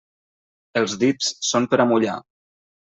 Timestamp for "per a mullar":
1.75-2.21